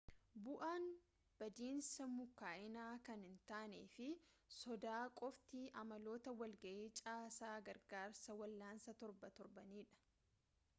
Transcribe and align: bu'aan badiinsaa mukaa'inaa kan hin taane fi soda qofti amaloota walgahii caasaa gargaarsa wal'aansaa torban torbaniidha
bu'aan 0.45 0.85
badiinsaa 1.41 2.07
mukaa'inaa 2.13 2.87
kan 3.09 3.25
hin 3.27 3.35
taane 3.51 3.83
fi 3.97 4.09
soda 4.61 4.95
qofti 5.23 5.63
amaloota 5.85 6.35
walgahii 6.43 6.91
caasaa 7.03 7.55
gargaarsa 7.71 8.41
wal'aansaa 8.43 8.99
torban 9.05 9.39
torbaniidha 9.43 10.05